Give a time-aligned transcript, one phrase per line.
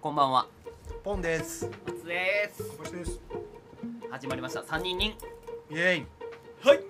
[0.00, 0.46] こんばんは。
[1.04, 1.68] ポンです。
[1.86, 2.76] 松です。
[2.78, 3.20] 星です。
[4.10, 4.64] 始まりました。
[4.64, 5.10] 三人人。
[5.70, 6.06] イエイ。
[6.66, 6.80] はい。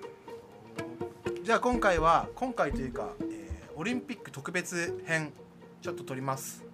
[1.42, 5.32] じゃあ今回は今回というか、えーオリンピック特別編
[5.80, 6.64] ちょっと撮ります。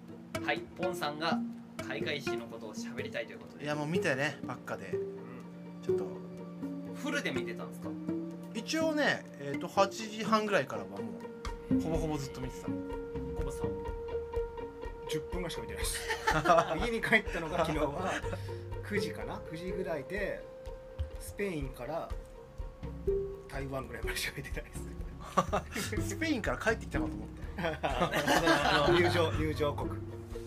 [0.45, 0.59] はい。
[0.77, 1.39] ポンさんが
[1.87, 3.63] 開会式のことを喋りたいということで。
[3.63, 4.93] いやもう見てねばっかで。
[5.83, 6.05] ちょっと。
[6.95, 7.89] フルで見てたんですか？
[8.53, 10.97] 一応ねえっ、と8時半ぐらいからはも
[11.71, 12.67] うほぼほぼずっと見てた。
[12.67, 13.96] コブさん
[15.09, 15.99] 10分がしか見てないです。
[16.85, 18.11] 家に帰ったのが昨日は
[18.83, 20.43] 9時かな？9時ぐらいで
[21.19, 22.09] スペインから
[23.47, 24.63] 台湾ぐらいまでしか見てない
[25.73, 26.07] です。
[26.09, 27.43] スペインから帰ってきたかと思って
[29.03, 29.89] 入場入場国。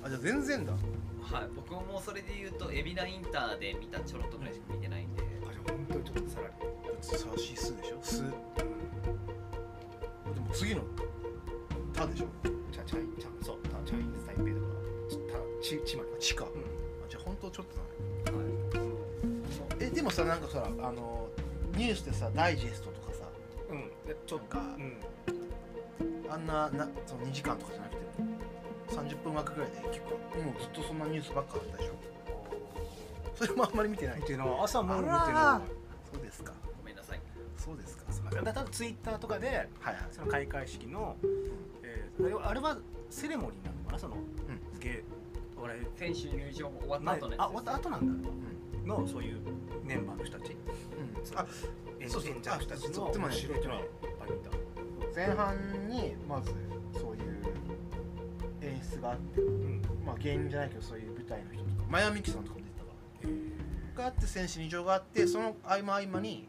[0.03, 0.73] あじゃあ全然だ。
[0.73, 5.23] はい僕もそれで言うと海老名インターで見たちょろっとぐらいしか見てないんで。
[5.49, 6.55] あじゃあ本当にちょっとさらに
[7.03, 7.99] さあ C 数でしょ？
[8.03, 8.29] 数で
[10.41, 10.83] も次の
[15.91, 18.39] 「タチチマ「ち」か、うあじゃあ本当ちょっとだね。
[18.39, 18.45] は
[19.81, 19.85] い。
[19.85, 21.29] えでもさなんかさあの
[21.77, 23.25] ニュースでさダイジェストとかさ。
[23.73, 23.89] んうん。
[24.07, 24.97] でちょっとかうん。
[26.31, 28.01] あんななその2時間とかじゃなくて
[29.17, 31.93] 30分枠ぐらいで結構もうずっとそんなニュースばっかだったでしょ。
[33.35, 34.21] それもあんまり見てない。
[34.21, 34.49] 見てない。
[34.63, 35.63] 朝も見てな
[36.13, 36.53] そうですか。
[36.79, 37.21] ごめんなさい。
[37.57, 38.05] そうですか。
[38.31, 39.97] いだからツイッターとかではいはい。
[40.13, 41.17] その開会式の、
[41.83, 42.77] えーあれは
[43.09, 43.99] セレモニーなのかな？
[43.99, 44.19] その、ん。
[44.79, 48.29] ゲー俺選手入場も終わった前後のやつあ終わった後なんだ。
[48.29, 48.87] うん。
[48.87, 49.41] のそういう
[49.85, 50.53] メンバーの人たち。
[50.53, 51.39] うん。
[51.39, 51.47] あ
[52.01, 52.33] 演そうそう。
[52.33, 53.87] 演者の人たちの面白いっていうのはいっ
[54.19, 54.51] ぱい見た
[55.15, 56.53] 前半にまず
[56.95, 57.43] そういう
[58.63, 59.83] 演出があってうん。
[60.05, 61.85] まあ芸人じゃないけどそういう舞台の人とか。
[61.89, 62.91] マヤミキさんとかも出てたか
[63.97, 64.05] ら。
[64.05, 66.49] があって選手入場があってその合間合間に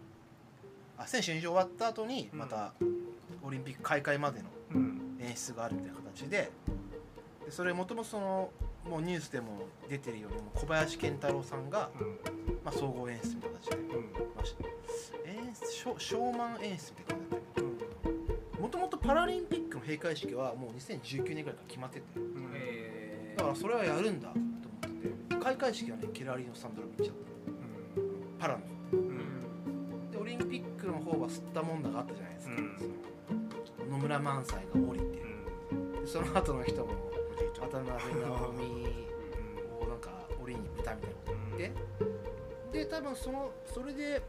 [0.97, 2.73] あ選手入場終わった後にまた
[3.43, 5.17] オリンピック開会までのうん。
[5.19, 6.51] 演出があるみたいな形で。
[7.45, 8.51] でそれもともとその
[8.89, 11.89] もうニュースでも出てるようにもう小林賢太郎さんが、
[12.63, 14.03] まあ、総合演出みたいな形で、うん
[14.35, 14.55] まあし
[15.25, 17.77] 演出ショショーマン演出みたいな感じだったけうん。
[17.77, 22.05] どもともとパラリンピックの閉会式はもう2019年ぐらいから決まってて。
[22.15, 22.51] うん。
[22.55, 27.17] えだからそれはやるんだと思ってて開会式はねケラリーノ・サンドロビッチだっ
[28.39, 28.47] た。
[28.47, 28.63] パラの。
[28.93, 30.11] うん。
[30.11, 32.77] でオリンピックの方は吸ったもんだがあったじゃないですか、うん。
[33.77, 35.05] その野村萬斎が降りて。
[36.01, 37.10] でその後の人も
[37.61, 39.07] 渡辺直美
[39.85, 40.09] をなんか
[40.43, 41.81] 檻に豚みたいなこと言って。
[42.71, 44.21] で多分そのそれで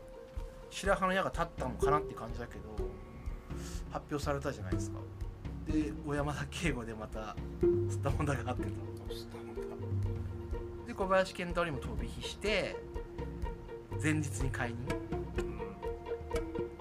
[0.71, 2.63] 白羽の矢が立ったのかなって感じだけど
[3.91, 4.99] 発表されたじゃないですか。
[5.67, 8.71] で小山田圭吾でまた吸ったもんだがあってと
[10.87, 12.77] で小林健太郎にも飛び火して
[14.03, 14.79] 前日に解任。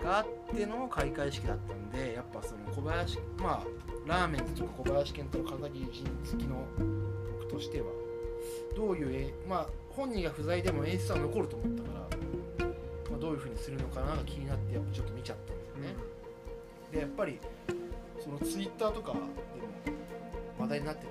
[0.04, 0.26] があっ
[0.56, 3.66] ての開会式だったんでやっぱその小林まあ
[4.06, 6.66] ラーメンズとか小林健太郎片桐仁好きの
[7.40, 7.88] 僕としては
[8.76, 12.68] どういうえまあ本人が不在でも演出は残ると思ったから、
[13.12, 15.96] まあ、どういうふうにするのかなが気になってやっぱちょっと見ちゃったんですよね、
[16.92, 17.40] でやっぱり
[18.20, 19.28] そのツイッターとかでも
[20.60, 21.08] 話題になってて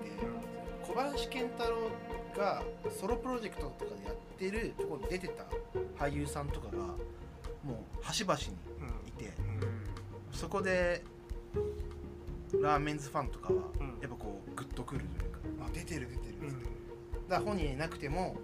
[0.86, 1.90] 小林健太郎
[2.36, 2.62] が
[2.98, 5.44] ソロプロジェクトとかでやってるところに出てた
[6.02, 6.78] 俳優さんとかが
[7.64, 8.46] もう端々に
[9.06, 9.32] いて
[10.32, 11.02] そこで
[12.58, 13.86] ラーメンズファンとかはうん。
[14.00, 16.64] やっぱこうグッとくるというか、あ出てる出てるっつって、
[17.28, 18.36] だから本人いなくても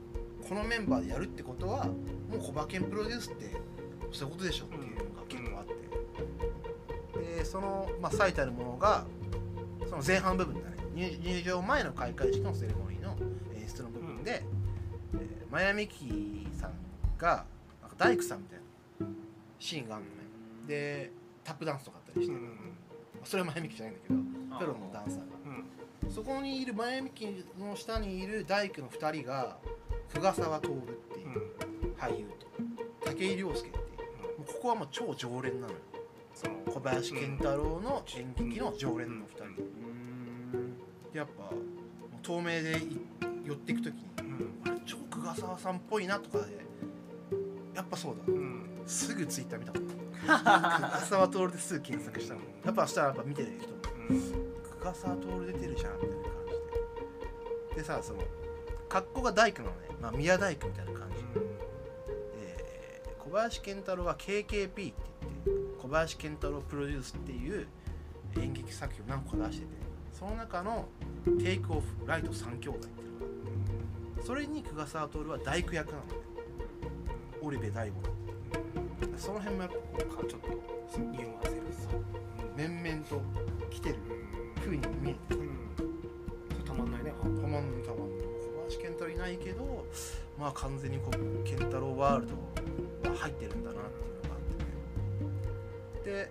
[0.49, 1.93] このメンバーでやるってことはも
[2.37, 3.57] う小馬券プロデュースって
[4.13, 9.05] そういうことでしょっていうのが結構あって、でその、まあ、最たるものが
[9.89, 10.77] その前半部分だね。
[10.95, 13.17] 入入場前の開会式のセレモニーの
[13.55, 14.43] 演出の部分で、
[15.15, 16.73] えーマヤミキさん
[17.17, 17.45] が
[17.81, 18.59] なんか大工さんみたい
[19.01, 19.07] な
[19.59, 20.17] シーンがあるのね。
[20.67, 21.13] で
[21.45, 22.37] タップダンスとかあったりして、
[23.27, 24.21] それはマヤミキじゃないんだけど
[24.59, 25.37] プロのダンサーが。
[26.09, 27.27] そこにいる前向き
[27.59, 29.59] の下にいる大工の2人が
[30.15, 32.47] 久我沢徹っていう俳優と。
[33.11, 34.39] 武井亮介っていう。
[34.39, 35.79] もうここはもう超常連なのよ。
[36.35, 39.45] その小林賢太郎の演劇の常連の2人。
[41.13, 41.51] でやっぱ
[42.23, 43.01] 透明でい
[43.45, 44.05] 寄っていく時に
[44.65, 46.65] あれ超久我沢さんっぽいなとかで
[47.75, 48.23] やっぱそうだ。
[48.87, 50.06] すぐツイッター見たもん久我
[51.09, 53.77] 沢徹ですぐ検索したもんやっぱそしたらやっぱ見てる人も
[54.09, 56.33] 久我沢徹出てるじゃんみたいな感
[57.71, 58.23] じででさその
[58.89, 61.47] 格好が大工なのね、まあ、宮大工みたいな感じで
[63.19, 64.97] 小林賢太郎は KKP って言って
[65.83, 67.67] 小林賢太郎プロデュースっていう
[68.39, 69.73] 演劇作品を何個か出してて
[70.13, 70.87] その中の
[71.43, 76.13] 「テイクオフライト3兄弟」っていうのがあってそれに久我沢徹は大工役なのね
[77.43, 77.95] 織部大吾
[79.17, 80.49] その辺もやっぱこうちょっと
[80.99, 81.89] 匂わせるさ
[82.57, 83.23] 面々と
[83.71, 83.97] 来てる
[84.63, 87.13] 風に見えてうんたまんないね。
[87.21, 87.83] たまんたまんない
[88.79, 89.87] 小林ないけど
[90.39, 92.27] まあ完全にこう健太郎ワール
[93.03, 94.41] ドは入ってるんだなっていうのがあっ
[96.05, 96.25] てね。
[96.25, 96.31] で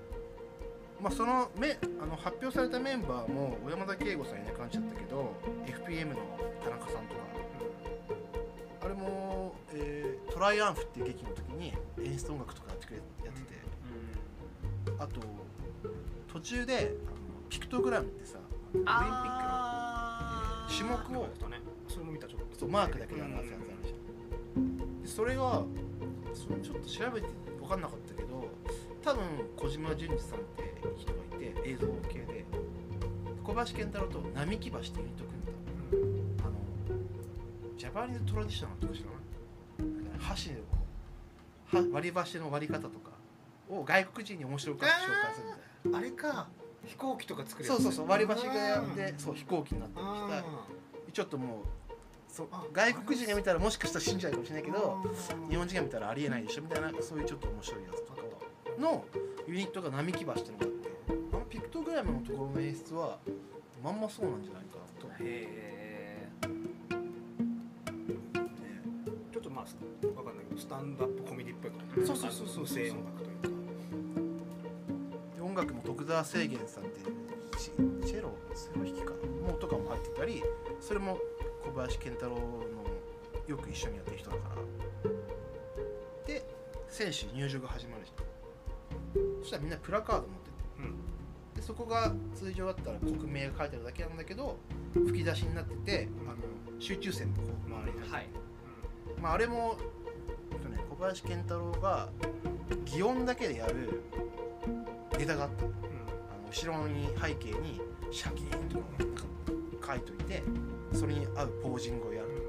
[1.02, 5.34] まあそのめあの発表されたメンバーも小山田圭吾さんいなくなっちゃったけど
[5.66, 6.16] FPM の
[6.64, 7.22] 田中さんとか。
[8.82, 11.74] あれも、えートライアンフっていう劇の時に
[12.04, 13.56] 演出音楽とかやってくれやってて、
[15.00, 15.22] あと
[16.28, 16.94] 途中で
[17.50, 18.38] ピクトグラムってさ
[18.74, 19.56] オリンピックの
[20.68, 21.30] 種目を
[21.88, 22.68] それも見たちょっと。
[22.68, 23.96] マークだけで表すやつあるじゃ
[24.60, 25.02] ん。
[25.02, 25.64] でそれが
[26.34, 27.28] それちょっと調べて
[27.60, 28.50] 分かんなかったけど
[29.02, 29.24] 多分
[29.56, 32.46] 小島純二さんって人がいて映像系で。
[33.46, 36.46] 小林健太郎と並木橋ってユニット組んだ。
[36.46, 36.56] あの
[37.78, 40.75] ジャパニーズトラディショナルとか知らない箸でこうは
[41.72, 43.12] 割り箸の割り方とか
[43.70, 45.48] を外国人に面白く紹介する
[45.86, 46.48] みたいなあれか
[46.86, 50.44] 飛行機とか作るそうそうそう割り箸がやっあてそう飛行機になったりしたあ
[51.12, 51.50] ちょっともう
[52.28, 58.22] そうあ外国人が見たらもしかしたら信じちゃうかもしれないけどー日本人が見たらありえないでしょみたいなそういうちょっと面白いやつとか
[58.80, 59.06] の
[59.48, 60.90] ユニットが並木橋ってのがあって
[61.34, 63.18] あのピクトグラムのところの演出は
[63.84, 66.28] まんまそうなんじゃないかなと、ね、へ
[69.32, 71.15] ちょっとまあわかんないけどスタンドアップ
[71.70, 73.38] ぽいかもそうそうそうそう無声音楽という
[75.38, 77.00] か音楽も徳澤清源さんって
[77.58, 80.44] チェロセロ弾きかなもうとかも入ってたり
[80.80, 81.18] それも
[81.64, 82.42] 小林健太郎の
[83.48, 84.62] よく一緒にやってる人だから
[86.28, 86.46] で
[86.90, 90.96] 選手入場が始まるじゃんそしたらみんなプラカード持っててうん
[91.56, 94.58] でそこが通常だったら国名が書いてあるだけなんだけど
[94.94, 98.28] 吹き出しになっててあの集中線のこう周りにはい
[99.22, 99.78] まあ、あれも、
[100.98, 102.10] 小林健太郎が
[102.86, 104.02] 擬音だけでやる
[105.20, 105.70] ネタがあったの。
[105.70, 107.82] あの後ろに背景に
[108.12, 108.80] シャキーンと
[109.82, 110.42] か書いといて
[110.94, 112.40] それに合うポージングをやるとか、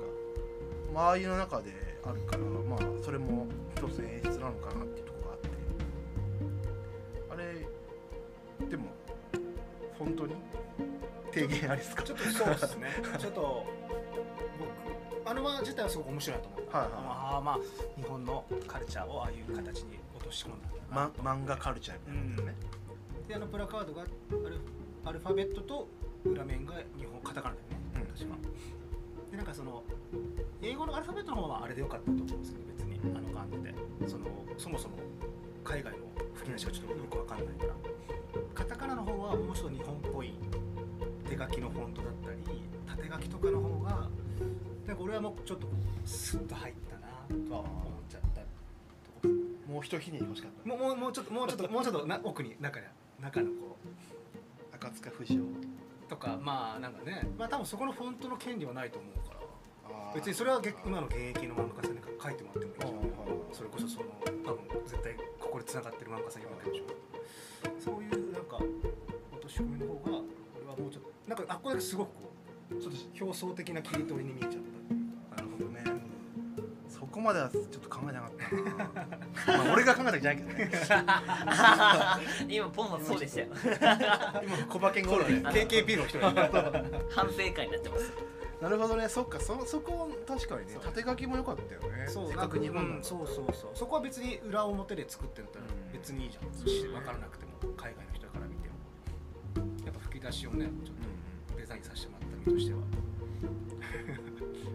[0.94, 1.72] まあ、ああいうの中で
[2.04, 5.48] あるからまあそれも一つ演出なのかなっていうところがあって。
[7.30, 7.36] あ
[8.62, 8.84] れでも
[9.98, 10.36] 本当に？
[11.32, 12.02] 提言ありですか？
[12.04, 12.90] ちょっとそうですね。
[13.18, 13.66] ちょっと
[15.26, 16.76] 僕あのは自体はすごく面白いなと思う。
[16.76, 16.92] はいはい。
[16.94, 17.58] ああまあ
[17.96, 22.56] 日本のカルチャーをああいう形に落とし込んだま、漫画カルチャーみたいなね、
[23.26, 24.60] であのプラカードがアル
[25.04, 25.88] アルファベットと
[26.24, 28.06] 裏面が日本カタカナだよね、うん。
[28.06, 28.36] 確か。
[29.32, 29.82] でなんかその
[30.62, 33.00] 英語のアルファベットの方はあれでよかったと思うんですけど別に。
[33.14, 33.74] あの感じで。
[34.06, 34.26] その
[34.56, 34.94] そもそも
[35.64, 35.98] 海外の
[36.34, 37.74] 吹き出しがちょっとよくわかんないから。
[38.54, 40.32] カタカナの方はもうちょっと日本っぽい
[41.28, 44.08] 手書きのフォントだったり縦書きとかの方が
[44.86, 45.66] なんか俺はもうちょっと
[46.04, 47.72] スッと入ったなとは思っ
[48.08, 49.28] ちゃった
[49.72, 50.48] もう一ひねり欲しか。
[50.48, 52.86] ったもうもうもうちょっともうちょっともうちょっとな奥に中に
[53.20, 53.76] 中のこ
[54.72, 55.44] う赤塚不二夫
[56.08, 56.38] とか。
[56.40, 57.26] まあなんかね。
[57.36, 59.40] まあ多分そこのフォントの権利はないと思うから。
[60.14, 62.90] 別にそれはげ今の現役の漫画家さんに書いてもらってもいいじゃん。
[62.90, 63.54] あー。
[63.54, 64.06] それこそその
[64.44, 66.84] 多分絶対ここで繋がってる漫画家さんいるわけでしょ
[67.80, 70.22] そういうなんか落とし込みの方が
[70.56, 72.30] 俺はもうちょっとなんかあっこだけすごくこ
[72.70, 74.75] うちょっと表層的な切り取りに見えちゃった
[75.58, 75.84] どね
[76.88, 78.30] そこまではちょっと考えなかっ
[79.44, 79.52] た。
[79.52, 80.70] な まあ俺が考えたわけじゃないけどね。
[82.48, 83.48] 今ポンはそうでしたよ。
[84.42, 85.66] 今小馬券ゴールで。
[85.66, 86.30] KKP の人が
[87.10, 88.12] 反省会になってます。
[88.60, 89.08] なるほどね。
[89.08, 92.06] そっかそそこ確かにね縦書きも良かったよね。
[92.08, 93.70] そうせっかく日本うんそうそうそう。
[93.74, 95.92] そこは別に裏表で作ってんだったらうん。
[95.92, 98.74] 別にいいじゃん、そして分からなくても海外の人から見ても。
[99.84, 100.96] やっぱ吹き出しをねちょっ
[101.52, 102.78] とデザインさせてもらった身としては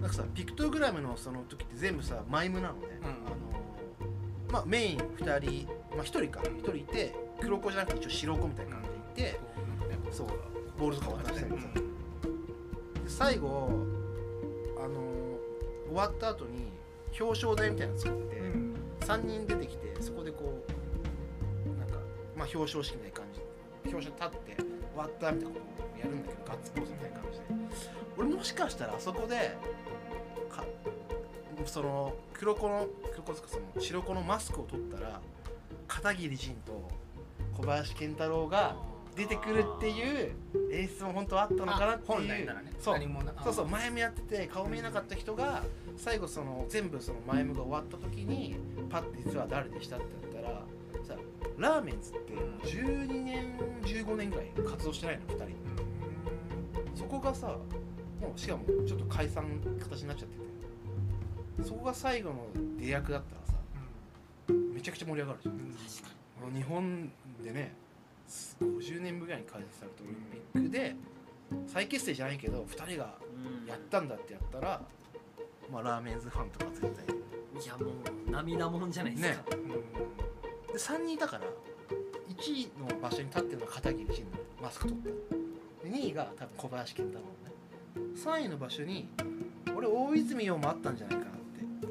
[0.01, 3.15] なんかさピクトグラムのその時って全部さマイムなのね、うんあの
[4.51, 6.41] まあメイン2人まあ1人か。
[6.41, 8.83] 1人いて黒子じゃなくて一応白子みたいな感
[9.15, 9.39] じでいて、
[10.11, 10.27] そう
[10.77, 11.81] ボールとか渡したりさ、で
[13.07, 13.69] 最後
[14.77, 14.99] あの
[15.87, 16.71] 終わった後に
[17.19, 18.75] 表彰台みたいなの作って、うん。
[19.01, 20.63] 3人出てきてそこでこ
[21.65, 21.95] うなんか
[22.35, 24.70] まあ表彰式みたいな感じで表彰立って
[25.01, 27.45] 終わったみたいなことをやるんだけどガッツポーズみたいな感じで
[28.17, 29.57] 俺もしかしたらあそこで
[30.49, 30.63] か
[31.65, 35.21] その黒子の黒子ですかその白子のマスクを取ったら
[35.87, 36.89] 片桐仁と
[37.57, 38.75] 小林健太郎が
[39.15, 40.31] 出てくるっていう
[40.71, 42.17] 演出も本当はあったのかなっていう。
[42.19, 42.71] 本来ならね。
[42.79, 42.95] そう
[43.43, 45.63] そうそう前もやってて顔見えなかった人が
[45.97, 48.55] 最後その全部その前ムが終わった時に
[48.89, 50.63] パッて実は誰でしたって言ったら
[51.03, 51.15] さ
[51.57, 52.33] ラーメンズって
[52.67, 55.55] 12年15年ぐらい活動してないの2人。
[56.95, 57.47] そこがさ
[58.19, 59.43] もうしかもちょっと解散
[59.79, 60.41] 形になっちゃってて。
[61.63, 62.47] そこが最後の
[62.79, 63.53] 出役だったらさ
[64.73, 65.55] めちゃくちゃ盛り上がるじゃん。
[65.55, 67.11] この日本
[67.43, 67.75] でね
[68.27, 70.15] 50年ぶりぐらいに開催されたオリン
[70.53, 70.95] ピックで
[71.67, 73.15] 再結成じゃないけど2人が
[73.67, 74.81] やったんだってやったら
[75.71, 76.91] まあ、ラーメンズファンとか絶対。
[77.63, 77.85] いやも
[78.27, 79.57] う涙もんじゃないですか、で
[80.73, 81.45] 3人いたから
[82.29, 85.09] 1位の場所に立ってるのが片桐仁のマスク取って。
[85.89, 87.31] で2位が多分小林健太郎ね。
[88.15, 89.07] 3位の場所に
[89.75, 91.39] 俺大泉洋もあったんじゃないかなって。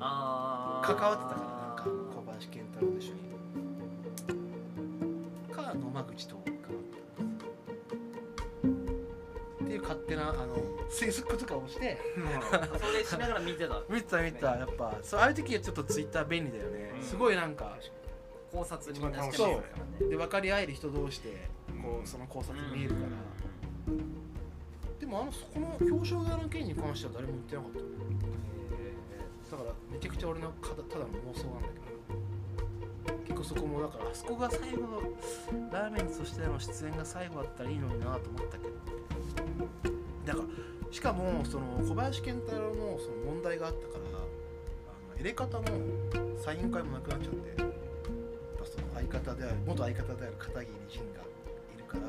[0.00, 1.84] あ関わってたからなんか
[2.16, 3.20] 小林健太郎と一緒に。
[5.52, 6.52] か野間口徹かな
[9.64, 10.56] っていう勝手なあの
[10.90, 11.99] 推測とかをして
[12.78, 13.80] それしながら見てた。
[13.88, 14.56] 見てた見てた。
[14.56, 17.02] やっぱそうああいう時はちょっとツイッター便利だよね、うん。
[17.02, 17.78] すごいなんか
[18.52, 19.62] 考察にみんなしてますからね
[20.11, 21.49] で分かり合える人同士で
[21.82, 23.09] こうその考察見えるから、
[24.99, 27.78] でもあのそこの表彰台の件に関しては誰も言ってなかった。
[29.56, 31.90] だからめちゃくちゃ俺のただの妄想なんだけど。
[33.26, 35.00] 結構そこもだからあそこが最後の
[35.73, 38.75] ラーメンとしての出演が最後だったらいいのになと思ったけど。
[40.26, 40.44] だから
[40.90, 44.20] しかもその小林健太郎のその問題があったからあ
[45.14, 45.64] のエレカタの
[46.37, 47.70] サイン会もなくなっちゃってやっ
[48.59, 51.20] ぱその相方である元相方である片桐仁が
[51.75, 52.02] いるから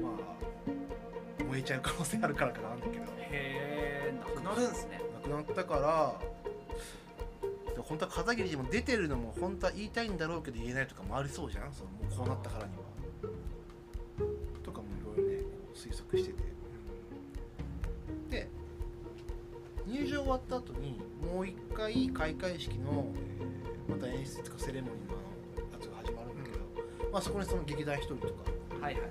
[0.00, 3.04] まあ燃えちゃう可能性あるからかなんだけど。
[3.18, 5.00] へえなくなるんですね。
[5.14, 6.20] なくなったから
[7.82, 11.72] 本当は片桐仁も出てるのも本当は言いたいんだろうけど言えないとかもありそうじゃん。
[11.72, 12.82] そのもうこうなったからには。
[14.62, 15.38] とかもいろいろね
[15.74, 16.43] 推測してて
[20.24, 23.44] 終わった後にもう一回開会式の、えー
[23.86, 25.14] また演出とかセレモニーの
[25.70, 28.32] やつが始まるんだけど、まあ、そこにその劇団一人とか。
[28.80, 29.02] はいはい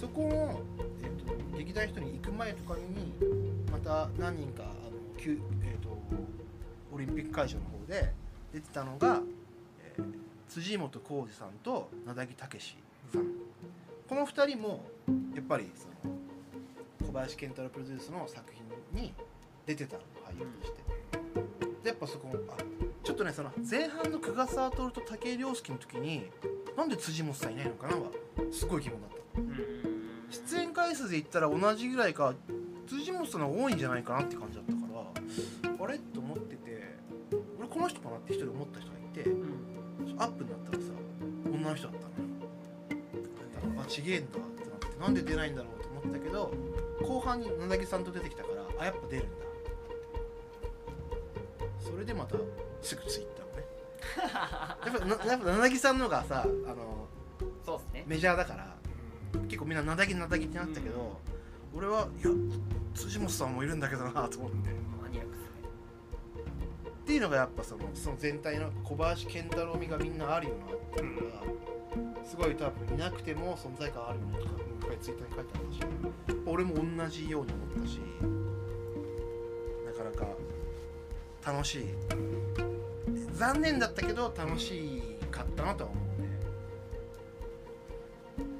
[0.00, 0.60] そこの、
[1.02, 3.12] えー、と劇団一人に行く前とかに
[3.70, 4.72] また何人かあの、
[5.16, 5.96] きゅえー、と
[6.92, 8.12] オリンピック会場の方で
[8.52, 9.20] 出てたのが、
[9.80, 10.04] えー
[10.48, 12.64] 辻本浩二さんと名木武
[13.12, 13.24] さん。
[14.08, 14.84] この2人も
[15.34, 16.14] やっぱりその
[17.08, 19.14] 小林健太郎プロデュースの作品に
[19.66, 20.78] 出てたの俳優として。
[21.82, 22.56] でやっぱそこあ
[23.02, 26.30] ちょっとねその前半の久我沢徹と武井良介の時に
[26.76, 28.10] なんで辻本さんいないのかなは
[28.50, 29.40] すごい疑問だった。
[29.40, 29.84] うん
[30.30, 32.34] 出演回数で言ったら同じぐらいか
[32.88, 35.98] 辻本さんの方が多いんじゃないかなって感じだったからあれ？
[35.98, 36.96] と思ってて
[37.58, 40.90] 俺この人かなって一人思った人がいてうんアップになったらさ
[41.46, 42.08] 女の人だった
[43.68, 46.52] のよあちげえんだってなってなんで出ないんだろうと思ったけど
[47.02, 49.43] 後半に野木さんと出てきたからあやっぱ出るんだ
[51.84, 52.36] それでまた
[52.82, 53.64] すぐツイッターをね。
[54.86, 57.08] やっぱなやっぱ野木さんのがさあの
[57.64, 58.04] そうですね。
[58.06, 58.74] メジャーだから
[59.48, 61.20] 結構みんななだぎなだぎってなったけど、
[61.74, 62.30] 俺はいや
[62.94, 64.70] 辻本さんもいるんだけどなと思って
[65.02, 65.26] マニアッっ
[67.06, 71.42] ていうのがやっぱそのその全体の小林健太郎味がみんなあるよなっていうのが、
[72.24, 75.80] すごい多分いなくても存在感あるよねとかもう一回ツイッターに書いてあったし
[76.46, 78.00] 俺も同じように思ったし
[79.86, 80.26] なかなか
[81.46, 81.84] 楽しい。
[83.32, 86.28] 残念だったけど楽しかったなとは思うね。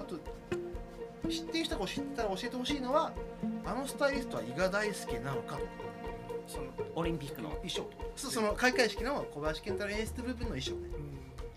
[0.00, 0.16] あと
[1.30, 3.12] 知ってる人が知ってたら教えてほしいのは
[3.64, 5.56] あのスタイリストは伊賀大輔なのか。
[5.56, 5.68] とか
[6.46, 6.64] その
[6.94, 7.82] オリンピックの衣装。
[7.82, 10.88] とかそその開会式の小林健太郎演出部分の衣装ね。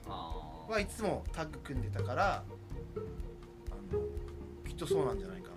[0.07, 0.71] あー。
[0.71, 2.43] はいつもタッグ組んでたから
[3.71, 3.99] あの
[4.67, 5.55] きっとそうなんじゃないかな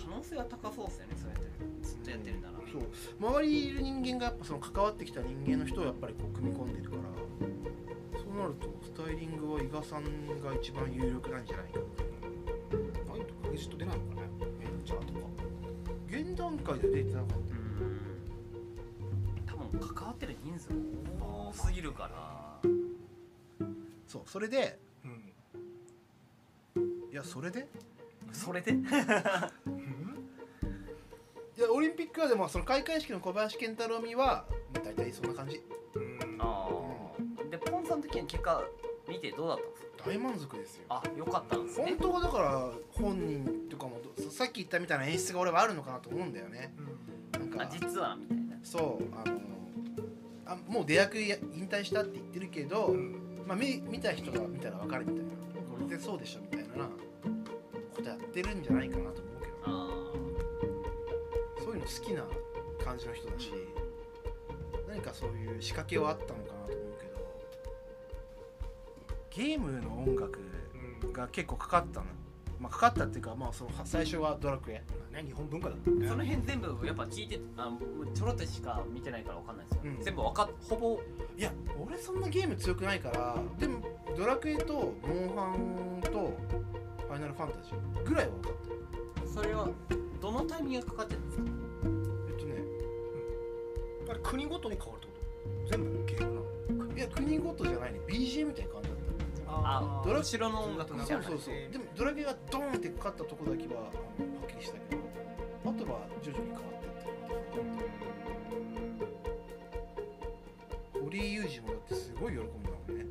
[0.00, 1.46] 可能性は高そうですよねそうやって
[2.06, 2.48] とやってるな。
[2.48, 2.82] らそう。
[3.20, 7.02] 周りにいる人間がやっぱその関わってきた人間の人をやっぱりこう組み込んでるから
[8.18, 10.04] そうなるとスタイリングは伊賀さん
[10.40, 11.80] が一番有力なんじゃないか
[13.08, 14.28] ナイトクレジット出ないのかね。
[14.58, 15.20] メンチャーとか。
[16.08, 17.46] 現段階では出てなかっうん。
[19.46, 20.68] 多分関わってる人数
[21.20, 22.10] 多すぎるから。
[22.62, 22.68] た
[24.06, 25.32] そうそれでうん。
[27.12, 27.68] いやそれで？
[28.32, 28.72] それで？
[31.56, 34.44] いやオリンピックはでもその開会式の小林健太郎味は
[34.84, 35.62] 大体そんな感じ。
[35.94, 36.36] うん。
[36.38, 38.62] ああでポンさんの時に結果
[39.08, 40.10] 見てどうだったんですか？
[40.10, 40.84] 大満足ですよ。
[40.90, 41.86] あよかったんですね。
[41.86, 46.74] 本当はだから本人とかもどさっき言ったみたいな演出が俺はあるのかなと思うんだよね。
[47.32, 48.58] なんかあ実はみたいな。
[48.62, 49.40] そうあの
[50.44, 53.22] あもう出役や引退したって言ってるけど、うん。
[53.46, 55.30] まあ、見見た人が見たら分かるみたいな。
[55.72, 56.84] これでそうでしょみたいな
[57.94, 59.22] ことやってるんじゃないかなと。
[59.22, 59.25] 思
[61.86, 62.22] 好きな
[62.84, 63.52] 感じの人だし
[64.88, 67.06] 何かそういう仕掛けはあったのかなと思うけ
[69.44, 70.40] どゲームの音楽
[71.02, 72.06] うんが結構かかったの、
[72.58, 74.82] まあ、かかったっていうか、まあ、その最初はドラクエ。
[74.88, 75.90] まあね日本文化だった。
[75.90, 77.70] ねその辺全部やっぱ聞いてあ
[78.14, 80.00] ちょろっとしか見てないからわかんないですよ、うん。
[80.02, 81.00] 全部わかっほぼ。
[81.36, 83.80] いや俺そんなゲーム強くないからでも
[84.16, 86.36] ドラクエとモンハンと
[87.06, 89.28] ファイナルファンタジーぐらいは分かった。
[89.28, 89.68] それは
[90.20, 91.42] どのタイミングがかかってるんですか？
[94.26, 95.12] 国ごとに変わるってこ
[95.64, 95.70] と？
[95.70, 96.34] 全部ゲーム
[96.78, 96.92] なの？
[96.96, 98.00] いや国ごとじゃないね。
[98.08, 101.38] BGM みたいな感じだったあドラ後ろの音楽そうそう。
[101.38, 103.92] そうでもドラゲがドーンってかかったとこだけははっ
[104.48, 105.02] きりしたけど
[105.64, 107.06] あとは徐々に変わってって。
[111.00, 113.04] 堀井雄二もだってすごい喜んだもんね。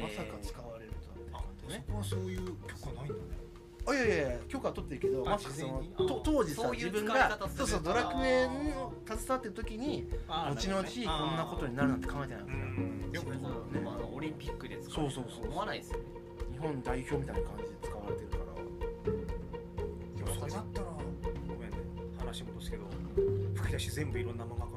[0.00, 1.84] まさか使われるとはって感じね。
[1.86, 2.52] そこはそういう許
[2.84, 3.20] 可ないんだね。
[3.40, 3.49] あ
[3.94, 10.90] いやいやいや許可は取ってるけどあまさかそのと当時さ自分がそうそうドラクエの携わってる時にあ後々こ
[11.32, 13.38] んなことになるなんて考えてないわうけよくね
[13.84, 16.04] まあオリンピックで使そうそうそう思わないですよね。
[16.52, 18.44] 日本代表みたいな感じで使われてるから。
[20.16, 20.86] でもそれだったら
[21.48, 21.76] ごめんね。
[22.18, 22.84] 話戻すけど
[23.54, 24.68] 吹き出し全部いろんな漫画家の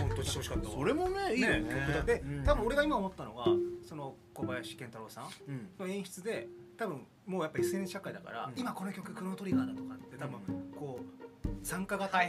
[0.00, 0.74] 本当にしてほしかったわ。
[0.78, 1.60] それもねいいよね。
[1.62, 2.44] 曲だで、うん。
[2.44, 3.44] 多分俺が今思ったのが
[3.82, 5.68] その小林健太郎さんうん。
[5.78, 8.52] の演出で多分もうやっぱ SNS 社会だから、うん。
[8.58, 10.40] 今この曲クロノトリガーだとかって多分
[10.78, 12.20] こう参加型を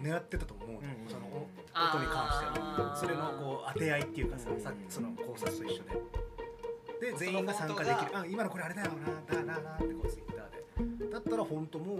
[0.00, 2.96] 狙ってたと思うその音に関しては。
[2.96, 7.12] それのこう当て合いっていうかさ、うんさその考察と一緒で。
[7.12, 8.16] で全員が参加できる。
[8.16, 8.92] あ今のこれあれだよ
[9.28, 11.10] なだななってこうツイッターで。
[11.10, 11.98] だったら本当もう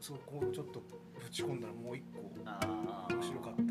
[0.00, 0.82] そうこうちょっと
[1.18, 3.63] ぶち込んだらもう一個あ面白かった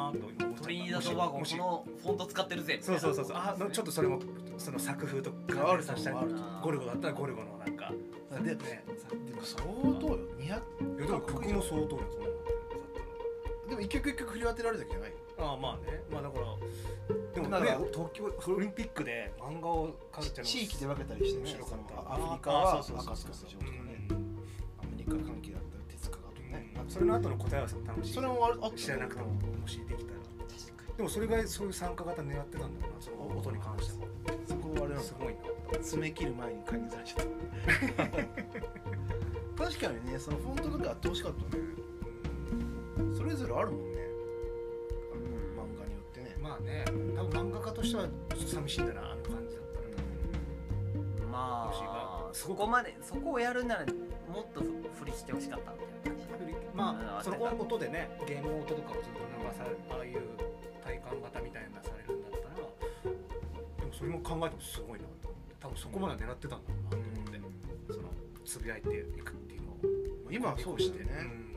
[0.00, 2.78] なとトリニダードバゴンこのフォント使ってるぜ。
[2.80, 3.36] そうそうそうそう。
[3.36, 4.20] あちょっとそれも
[4.58, 6.16] その作風と関連させたり
[6.62, 7.92] ゴルゴだったらゴルゴのなんか。
[8.30, 8.54] でね。
[8.54, 10.62] でも相当よ200いや
[10.96, 12.32] でも曲も相当よそんなの
[13.68, 15.10] でも一曲一曲振り当てられたわけじゃない。
[15.10, 16.02] よああまあね。
[16.10, 16.44] まあだから
[17.34, 21.94] でもね東京オリンピックで漫画を描いてるの地域で分けたりしてね面白かった。
[21.94, 24.06] そのアフリカは赤塚市場とかね。
[24.10, 24.16] うん。
[24.80, 25.59] アメリカ関係だ
[26.90, 28.14] それの後の答え合わせも楽しい。
[28.14, 30.18] それもあるあ知らなくてももしできたら。
[30.96, 34.08] でもそれがそういう参加型狙ってたんだろうなその音に関しては
[34.44, 35.00] そこはあれなんだ。
[35.00, 35.38] すごいな。
[35.74, 37.26] 詰め切る前に解任されちゃっ
[39.56, 39.64] た。
[39.70, 41.62] 確かにねそのフォントとかやってほしかったね。
[43.16, 44.00] それぞれあるもんね。
[45.56, 46.36] 漫画によってね。
[46.42, 46.84] まあね。
[47.14, 49.64] 多分漫画家としては寂しいんだなあの感じだっ
[51.14, 51.26] たら。
[51.30, 54.60] まあそこまでそこをやるならもっと
[54.98, 56.19] 振りしてほしかったみたいな
[56.80, 57.24] まあうん。
[57.24, 60.22] その音でねゲーム音とかをずっと流されああいう
[60.82, 68.08] 体感型みたいなのされるんだったらでもそれも考えてもすごいなと思って多分そこまで狙ってたんだろうなと思って、その
[68.44, 71.10] つぶやいていくっていうのを今はそうしてね。
[71.20, 71.50] うん。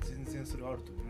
[0.00, 1.06] 全然それあると思う。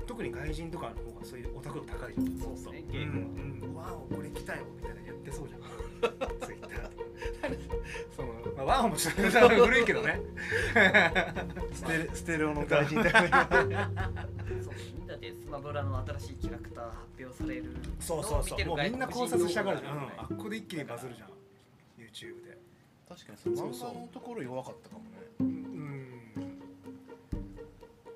[0.00, 0.06] うん。
[0.06, 2.38] 特に外人とかの方がそういうオタク度高いじゃん。
[2.38, 5.60] そうですねゲームムうん、ワオこれ来たよみたいなやってそうじゃん。
[6.44, 7.06] ツイッターとか
[8.14, 8.35] そのまあ、
[8.66, 10.20] ワンも古いけどね
[11.72, 13.48] ステレステレオの外人だから
[14.62, 21.28] そうだってスマブラの新しいキャラクター発表されるそうそうそうもうみんな考察したがるじゃん、うん、あっこで一気にバズるじゃん
[21.98, 22.58] YouTube で
[23.08, 25.08] 確かにその漫画のところ弱かったかもね
[25.40, 26.08] うん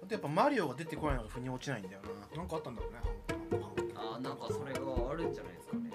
[0.02, 2.00] あとやっぱマリオが出てこないのが腑に落ちないんだよ
[2.32, 2.98] ななんかあったんだろうね
[3.94, 5.90] あーなんかそれがあるんじゃないですかね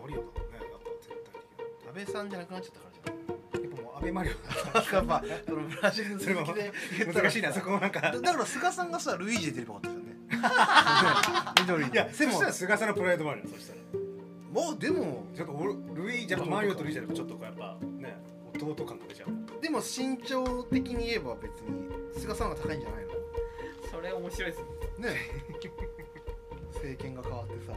[0.00, 3.17] マリオだろうねやっぱ絶対安倍さんじゃなくなっちゃったからじゃない
[4.00, 4.96] 的にやっぱもうアベマリオ。
[4.96, 6.72] やっぱそのブラジルのそれも続きで
[7.12, 8.00] 難しいなそこもなんか。
[8.00, 9.96] だだから菅さんがさルイージで出ればよかった。
[9.96, 10.16] じゃんね
[11.60, 13.78] 緑に いやそしたら菅さんのプライドもあるよそしたら。
[14.50, 18.16] もうでもちょっと俺ルイージやっぱマリオとルイージだとちょっとこうやっぱね
[18.60, 19.60] 弟感が出ちゃう。
[19.62, 21.88] でも身長的に言えば別に
[22.20, 23.10] 菅さんが高いんじゃないの？
[23.90, 24.62] それ面白いです
[24.98, 25.08] ね。
[25.10, 25.16] ね。
[26.74, 27.72] 政権が変わってさ。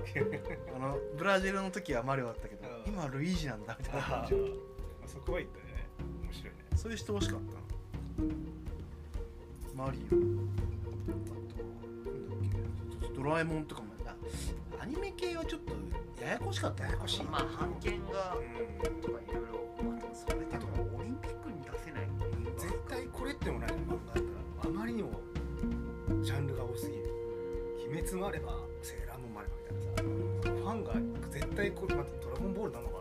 [0.75, 2.93] あのブラジルの時はマリオだったけどうん。
[2.93, 4.34] 今はルイージなんだみたいなあ感じ。
[4.36, 4.55] ー。
[5.07, 5.70] そこは言ったね
[6.31, 6.53] 面白い。
[6.53, 7.59] ねそういう人欲しかったな
[9.85, 10.05] マリオ。
[10.05, 11.35] あとなんだっ
[13.01, 13.15] け。
[13.15, 13.87] ドラえもんとかも。
[14.05, 14.15] あ
[14.81, 15.73] アニメ系はちょっと
[16.23, 17.23] ややこしかったややこしい。
[17.23, 18.39] まあ版権がう
[18.89, 19.51] んとかいろいろ
[20.13, 20.57] それで。
[20.57, 22.07] もオリンピックに出せない
[22.57, 24.23] 絶対これってもない漫画だっ
[24.61, 25.09] たらあまりにも
[26.23, 27.03] ジャンルが多すぎる。
[27.89, 30.61] 鬼滅もあればセーラームーンもあればみたいなさ。
[30.61, 30.93] ファンが
[31.29, 33.00] 絶対これまたドラゴンボールなのか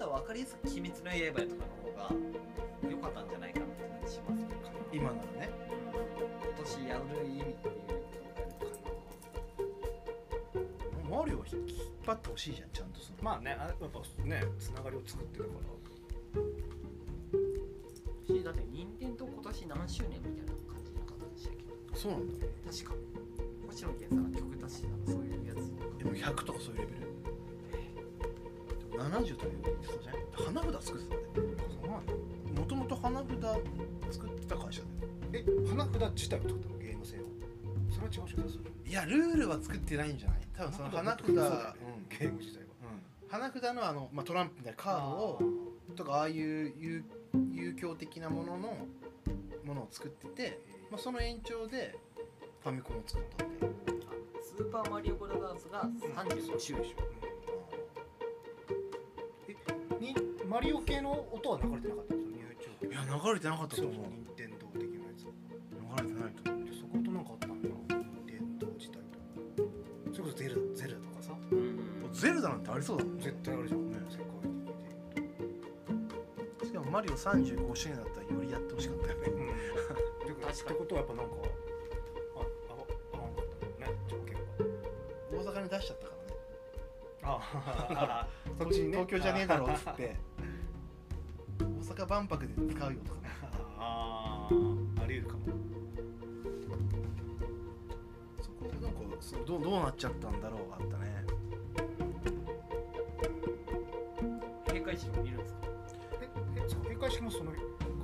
[0.00, 4.60] ったら分かりやすく「鬼滅の刃」とかの方が良かったんじゃないかなって感じしますけど。
[4.92, 5.50] 今ならね。
[6.42, 7.74] 今年やる意味っていう
[11.08, 11.62] マリオは引っ
[12.04, 13.18] 張ってほしいじゃんちゃんとその。
[13.22, 13.86] まあねあやっぱ
[14.24, 15.60] ねつながりを作ってるから。
[18.26, 21.52] しだって任天堂今年何周年みたいな感じなかったでしたっ
[21.92, 21.98] け？
[21.98, 22.46] そうなんだ。
[22.72, 22.94] 確か。
[23.68, 25.56] 星野源さんが曲出してたそういうやつ。
[25.98, 27.19] でも100とかそういうレベル
[29.10, 30.54] 70とか言ってたじゃん？
[30.54, 32.02] 花札作ってたんだよ
[32.54, 33.28] もともと花札
[34.14, 34.82] 作ってた会社
[35.32, 35.44] だよ。
[35.44, 37.20] え花札自体を作ったのゲーム性を
[37.90, 40.40] それは違うでしょいやルールは作ってないんじゃない。
[40.56, 42.64] 多分その花札、ゲーム自体は。
[42.82, 43.28] うん。
[43.28, 45.42] 花札のあの、まあ、トランプみたいなカードを
[45.96, 47.04] とかああいう有
[47.52, 48.76] 有響的なものの
[49.64, 51.94] ものを作ってて、まあ、その延長で
[52.62, 53.66] ファミコンを作ったんで
[54.42, 55.88] スーパーマリオブラザーズが
[56.24, 56.94] 35周年に
[60.50, 62.36] マリオ系の音は流れてなかったんですよ
[62.82, 63.94] YouTube いや流れてなかったと思う。
[64.10, 65.30] 任天堂的なやつ流
[66.02, 67.68] れてないと思うでそことなんかあったんだ。
[67.68, 69.62] よ任天堂自体と
[70.10, 71.38] それこそゼルダゼルダとかさ。
[71.52, 71.78] うん。
[72.12, 73.22] ゼルダなんてありそうだもんね。
[73.22, 73.96] 絶対あるじゃん、ね。
[74.10, 74.26] 世界
[75.14, 75.22] 的
[76.58, 79.30] にしかもマリオ35周年だったらよりやってほしかったよね。
[79.30, 81.32] うん、てかってことはやっぱなんか
[82.34, 82.42] あ
[82.74, 82.82] ああ
[83.16, 83.94] 合わなかったね。
[84.10, 84.42] 条件が
[85.30, 86.34] 大阪に出しちゃったからね。
[87.22, 87.38] あ
[87.94, 88.98] あ そっちにね。
[88.98, 90.16] 東京じゃねえだろっつって。
[90.29, 90.29] 大
[92.04, 93.28] 阪万博で使うよとかね。
[93.78, 95.40] ああありえるかも。
[98.40, 101.24] そこでなんかそうどうどうなっちゃったんだろうがあったね。
[104.66, 105.60] 閉会式も見るんですか？
[106.22, 107.56] ええそう閉会式もその小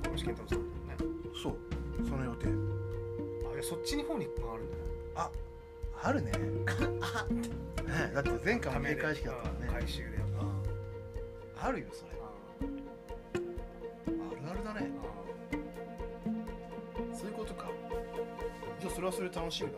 [0.03, 1.15] 林健太郎さんだよね。
[1.41, 1.57] そう
[2.07, 2.47] その予定。
[3.49, 4.83] あいやそっちに方に回るんだね。
[6.03, 6.31] あるね。
[7.01, 7.41] あね
[8.13, 10.17] だって前回も閉会式だったうんからね回収で
[11.59, 12.11] あるよそれ
[18.97, 19.77] それはそれで楽しみだ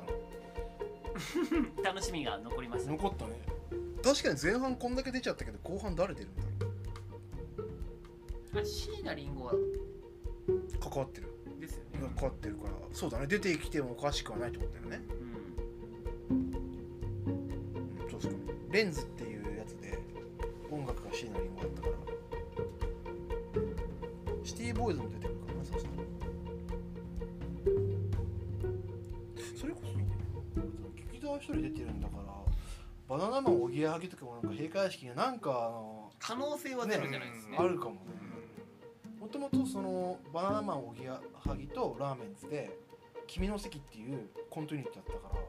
[1.84, 1.92] な。
[1.92, 3.34] 楽しみが残りました残ったね。
[4.02, 6.44] 確かに前半こんだけ出ちゃったけど後半誰出るんだ
[8.54, 9.52] ろあ椎名林檎は。
[9.52, 9.60] う
[10.80, 11.28] 関わってる。
[11.60, 12.10] ですよね。
[12.16, 12.72] 関わってるから。
[12.94, 13.28] そうだね。
[13.28, 15.02] 出てきてもおかしくはないってことだよね。
[16.30, 16.38] うん。
[16.38, 16.52] うん。
[18.10, 18.36] そうですか。
[18.72, 20.00] レンズっていうやつで
[20.72, 21.94] 音楽が椎名林檎だったから。
[24.46, 25.19] シティボーイズも出て
[31.40, 32.24] 一人出てるんだから
[33.08, 38.00] バナナマンおぎやはぎとかもなんか閉会式になんかあの可能性はゼロじゃないですねあるかもね。
[39.20, 42.78] もともとそのバナナマンおぎやはぎとラーメンズで
[43.28, 45.40] 「君の席」っていうコントユニットだったから。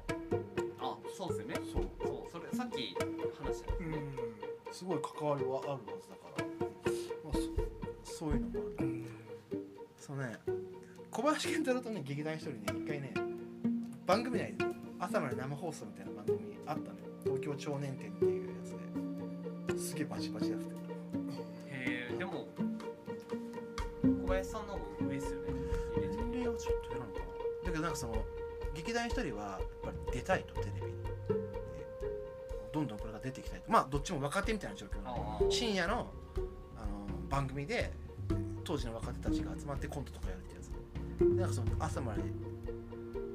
[0.83, 1.55] あそうですよね。
[1.73, 1.89] そう。
[2.03, 2.97] そうそれさっき
[3.39, 3.75] 話した。
[3.75, 3.95] うん。
[3.95, 6.45] うんすごい関わりはあるはずだから、
[7.25, 7.35] まあ、
[8.05, 8.87] そそういうのもある。
[8.87, 9.07] うん。
[9.99, 10.39] そうね。
[11.11, 13.13] 小林健太郎とね劇団一人ね一回ね
[14.07, 14.65] 番組内で
[15.01, 17.07] 朝まで生放送みたいな番組あったのよ。
[17.25, 19.79] 東京超年展っていうやつで。
[19.79, 20.73] すげえバチバチやってた。
[20.75, 22.47] へえでも
[24.03, 25.53] 小林さんの方が上ですよね。
[25.97, 27.25] 年齢はちょっと上なのかな。
[27.65, 28.25] だけどなんかその
[28.75, 30.93] 劇団一人はやっぱり出たいとテレビに。
[30.93, 31.09] で
[32.73, 33.73] どんどんこれが出ていきたいと。
[33.73, 35.47] まあどっちも若手みたいな状況なの。
[35.51, 36.13] 深夜の
[36.77, 37.91] あの番組で
[38.65, 40.71] 当時の若手たちが集まってコントとかやるってやつ。
[41.19, 42.21] でなんかその朝まで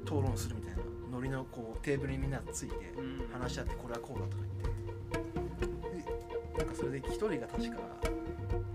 [0.04, 0.65] 討論するみたいな
[1.16, 3.26] ノリのこうテーブルにみんなついてうん。
[3.32, 6.04] 話し合ってこれはこうだとか言って。
[6.04, 7.76] でなんかそれで一人が確か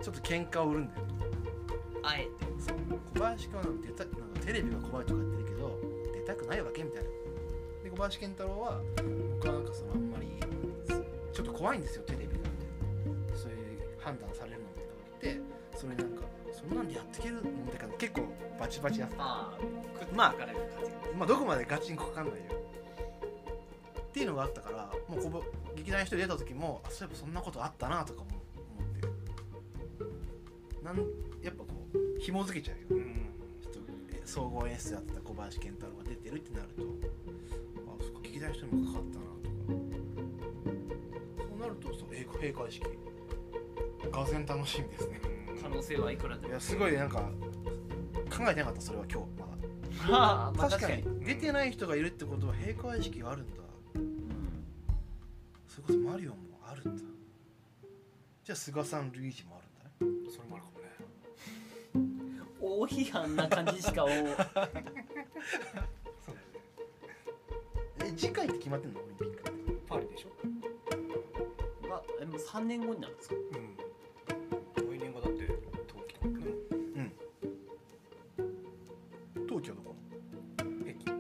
[0.02, 1.02] ちょっと喧嘩を売るんだよ。
[2.02, 2.30] あえて。
[2.60, 2.78] そう。
[3.14, 5.80] 小林君は出たなんかテレビが怖いとか言ってるけど
[6.14, 7.10] 出たくないわけみたいな。
[7.84, 8.82] で小林健太郎は
[9.36, 10.28] 僕はなんかそのあんまり
[11.32, 12.50] ちょっと怖いんですよテレビがみたい
[13.32, 13.58] なそういう
[14.00, 14.82] 判断されるのみ
[15.22, 16.21] た言ってそれなんか
[16.68, 18.22] そんなんでやっていけるんだから結構
[18.60, 19.24] バチバチやってた
[20.16, 20.36] まあ
[21.18, 22.42] まあどこまでガチンコかかんないよ。
[24.00, 25.44] っていうのがあったからもうこぼ
[25.76, 28.42] 劇団一人出た時もあそういえばそんなことあったなとかも思っ
[30.80, 30.86] て。
[30.86, 30.98] なん
[31.44, 33.30] やっぱこう紐付けちゃうようん。
[33.62, 33.80] ちょっと
[34.14, 39.52] え総合演出やってた小林健太郎が出てるってなるとあそっか劇団一人もかかったなとか。
[41.50, 42.86] そうなるとそう閉閉会式。
[44.12, 45.22] がぜ楽しみですね
[45.62, 46.50] 可能性はいくらでも。
[46.50, 47.30] いやすごいなんか考
[48.50, 49.28] えてなかったそれは今日。
[49.40, 49.52] まだ
[50.12, 51.04] まあ確かに。
[51.04, 51.26] に。
[51.26, 53.62] 出てない人がいるってことは閉会式があるんだ。
[53.96, 54.12] うん
[55.68, 57.04] それこそマリオもあるんだ。
[58.44, 59.62] じゃあ菅さんルイージもあ
[60.04, 60.30] るんだね。
[60.36, 62.42] それもあるかもね。
[62.60, 64.18] 大批判な感じしかを そう。
[64.18, 64.96] だよね
[68.04, 69.00] え次回って決まってんの？
[69.00, 69.52] オリンピック。
[69.88, 70.30] パリでしょ。
[71.88, 73.36] まあでも3年後になるんですか。
[73.36, 73.81] うん
[79.62, 79.96] 東京どこ
[80.58, 81.12] 北京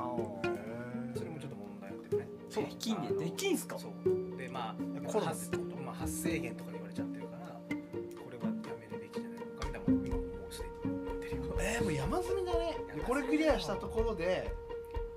[0.00, 2.28] ああそれもちょっと問題あってね。
[2.50, 3.78] そう北京でできんすか？
[3.78, 4.36] そう。
[4.36, 4.74] でまあ
[5.06, 5.50] コロナで発
[5.84, 12.76] まあ、発生源とか言われちゃってるからこれはやめるべきじゃないのかみたいな今もうすでになってるよえー、もう山積みだね。
[12.96, 14.50] でこれクリアしたところで。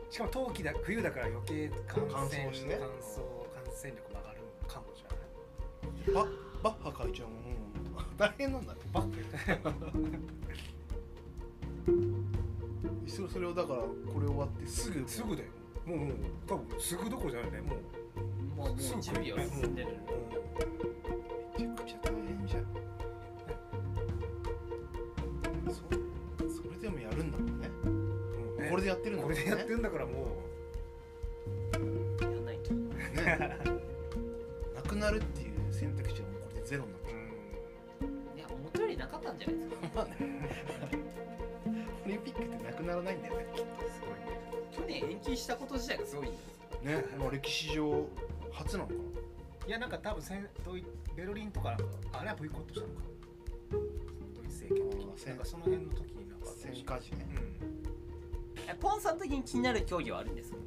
[0.10, 2.78] しかも冬季だ冬だから余計感乾染燥してね。
[2.80, 2.94] 乾燥
[3.66, 5.04] 感染力も上がるかもし
[6.06, 6.26] れない。
[6.64, 7.24] ババッハ会長。
[7.24, 7.36] もも
[8.00, 8.80] う 大変なんだね。
[8.94, 10.37] バッて
[13.30, 15.50] それそれをだからこれ終わってすぐすぐだよ。
[15.86, 16.10] もうもう
[16.48, 17.80] 多分すぐどころじゃないねもう。
[18.56, 19.88] もうもう準備は進んでる。
[19.90, 20.47] め
[45.38, 46.38] したこと自体がすごいんで
[46.96, 48.06] ねもう歴史上
[48.52, 48.94] 初なのか
[49.68, 53.02] いやなんか多分せんドイベルリンとかなんかあれはボイコットしたのか
[54.36, 57.26] ドイツ政権的あーになんかその辺の時になんかな戦火時ね
[57.62, 58.70] うん。
[58.70, 60.58] えポンさん的に気になる競技はあるんですか？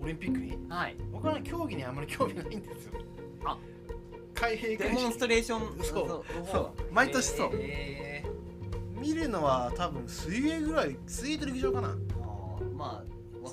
[0.00, 0.58] オリンピックに？
[0.68, 0.96] はい。
[1.12, 2.92] 僕はね競技にあんまり興味ないんですよ。
[3.44, 3.58] あ。
[4.34, 5.84] 開閉会デモンストレーション。
[5.84, 6.06] そう。
[6.06, 6.62] のそう。
[6.62, 7.50] 方毎年そう。
[7.54, 9.00] えー。
[9.00, 11.96] 見るのは多分水泳ぐらい水泳と陸上かな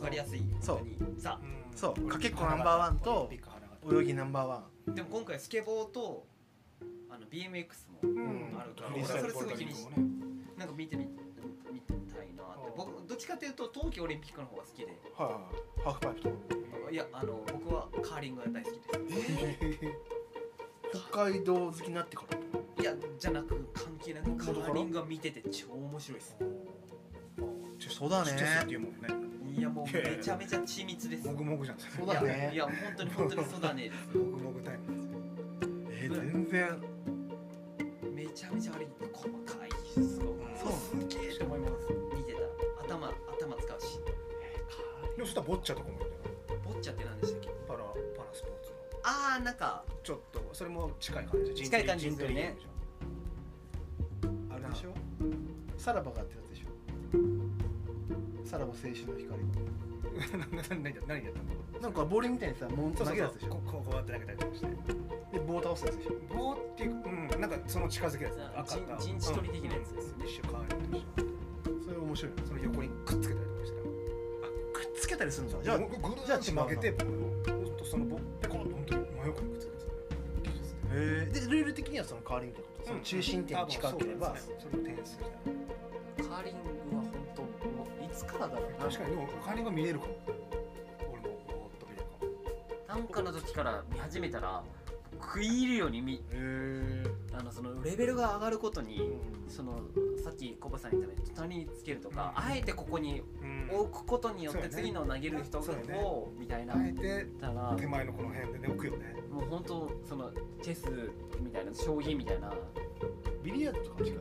[0.04, 0.42] かりやすい。
[0.60, 0.78] そう。
[0.78, 1.22] 本当に。
[1.22, 1.78] さうん。
[1.78, 2.08] そう。
[2.08, 3.32] かけっこナンバーワンと
[3.92, 4.64] 泳ぎナンバーワ
[4.94, 6.26] でも今回スケボーと
[7.10, 8.58] あの BMX もうん。
[8.60, 9.88] あるからフリースタイル俺それすごい気にし
[10.58, 11.08] なんか見てみ
[11.72, 12.74] 見たいなって。
[12.76, 14.86] 僕どっちかというと冬季オリンピックの方が好きで。
[14.86, 15.84] ンはいはいはい。
[15.84, 16.30] ハーフパイプと。
[16.30, 18.80] かいやあの僕はカーリングが大好きで
[21.12, 26.36] 北海道好きになってからすいやじゃなく関係なくカーリングが見てて超面白いです。
[27.90, 28.32] そうだね。
[28.32, 29.23] ちっちゃいっていうもんね
[29.56, 31.28] いやもうめちゃめちゃ緻密です。
[31.28, 31.78] もぐもぐじゃん。
[31.80, 32.28] そうだね。
[32.28, 35.20] いやいや本当に本当にそうだねですもぐもぐタイムですよ
[35.90, 36.82] えー全然。
[38.14, 40.36] めちゃめちゃあれ細かいすごい。
[40.58, 41.74] そうすげえと思います。
[42.16, 42.40] 見てた。
[42.40, 42.48] ら
[42.98, 44.00] 頭頭使うし。
[45.20, 46.16] そしたらボッチャとかもいるんだ
[46.56, 47.50] よボッチャって何でしたっけ？
[47.68, 48.78] パラパラスポーツの。
[49.04, 49.84] ああなんか。
[50.04, 51.64] ちょっとそれも近い感じ。
[51.64, 52.58] 近い感じですよね。
[54.50, 54.94] あれでしょ？
[55.78, 56.36] さらばがやって
[58.54, 59.42] さらば青春の光
[60.30, 63.50] 何何何何やったんだなんかボールみたいにさモン投そうそうそうげるやつでしょ。
[63.50, 64.68] ここうこうやって投げたりとかして。
[65.34, 66.12] で棒倒すやつでしょ。
[66.30, 68.42] 棒っていううんなんかその近づけるやつ。
[68.42, 70.26] あ赤か陣地取り的なやつですよね。
[70.28, 73.82] 一種変わると一緒それ面白いよその横にくっつけたりとかして。
[73.82, 79.90] くっつけたりするんだじじゃあゃあじゃあ曲げてボールをとそのボペコンと本当に真横にくっつけるんですよ
[80.44, 82.88] 技術でへえでルール的にはそのカーリングってこと？
[82.90, 84.30] その中心点に近ければ。
[84.30, 86.54] うですねそれを点数カーリン
[86.92, 87.03] グは
[88.14, 90.14] つからだろうな確かにでもカーリングが見れるかも。
[91.12, 93.02] 俺もぼーっと見れるかも。
[93.02, 94.64] なんかの時から見始めたら
[95.22, 99.14] 食い入るように見へえあのそのレベルが上がることに
[99.48, 99.80] その
[100.24, 102.44] さっきコバさん言ったように隣につけるとか、うん。
[102.46, 103.70] あえてここにうん。
[103.72, 104.84] 置くことによってそうやね。
[104.84, 106.04] 次の投げる人そうやね。
[106.04, 106.76] をみたいな。
[106.76, 109.16] あえてたら手前のこの辺でね置くよね。
[109.32, 112.54] もう本当そのチェスみたいな将棋みたいな。
[113.44, 114.20] ビリヤードとかも近い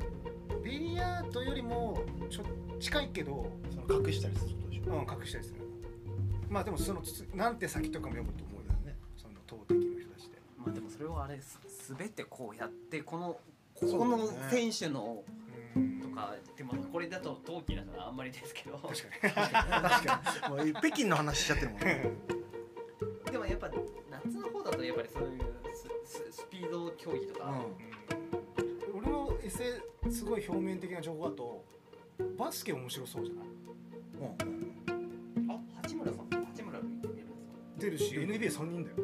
[0.64, 2.42] ビリヤードよりもちょ
[2.82, 4.92] 近いけどその隠したりするってことでしょ？
[4.92, 5.60] うん隠したりする。
[6.50, 8.96] まあでもそのつなんて先とかも読むと思うよね。
[9.16, 10.38] その投擲の人たちで。
[10.58, 11.58] まあでもそれはあれです
[11.96, 13.38] 全てこうやってこの
[13.74, 15.22] ここの選手の
[15.76, 16.00] うん。
[16.00, 18.76] とかでもこれだと冬季だからあんまりですけど。
[18.78, 19.32] 確かに。
[19.32, 22.10] 確かもう北京の話しちゃってるもんね。
[23.26, 23.70] に でもやっぱ
[24.10, 25.40] 夏の方だとやっぱりそういう
[26.04, 27.64] スススピード競技とか、
[28.92, 28.98] うん。
[28.98, 31.64] 俺のエセすごい表面的な情報だと
[32.42, 33.44] バスケ面白そうじゃない？
[33.46, 34.24] う
[35.46, 35.50] ん。
[35.50, 36.28] あ八村さん。
[36.28, 37.38] 八村塁出るんですか？
[37.78, 38.96] 出るし NBA3 人だよ。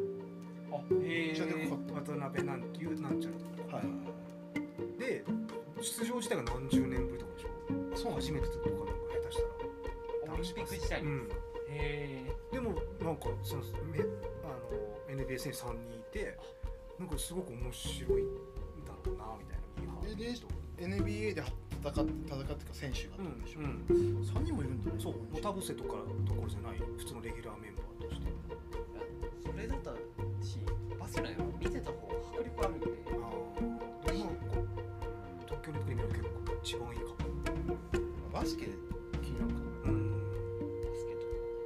[0.73, 1.77] あへじゃあでかかっ
[2.17, 3.77] 渡辺なんていうなんちゃらとか。
[3.77, 5.23] はいはいで
[5.81, 7.97] 出場自体が何十年ぶりとかでしょ？
[7.97, 8.83] そう初めてとかなんか
[9.23, 10.33] 下手したら。
[10.33, 11.19] オリンピック自体に、うん。
[11.21, 11.29] へ
[11.71, 12.33] え。
[12.51, 13.99] でもなんかそのめ
[14.43, 16.37] あの NBA 選手3人いて
[16.99, 18.25] なんかすごく面白いん
[18.85, 19.63] だろうなみたいな。
[19.79, 20.11] ミーハー
[20.77, 21.41] えで NBA で
[21.79, 24.99] 戦って戦ってか選手がってことでしょ、うん3人もいるんだね。
[24.99, 28.27] そうもう田臥とかどころじゃない普通のレギュラーメンバーとして。
[29.45, 29.91] それだった
[30.45, 30.59] し
[30.99, 32.87] バスケのよ見てた方が迫力あるんで。
[33.19, 33.31] あ
[34.07, 34.31] あでも
[35.47, 37.15] 東京オリンピックで見る結構一番いいかも。
[38.33, 38.65] バスケ
[39.21, 40.21] 気になるかうん。
[40.83, 41.23] バスケと